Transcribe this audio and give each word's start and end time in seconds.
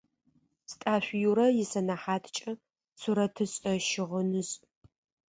Стӏашъу 0.71 1.19
Юрэ 1.29 1.47
исэнэхьаткӏэ 1.61 2.51
сурэтышӏэ-щыгъынышӏ. 2.99 4.51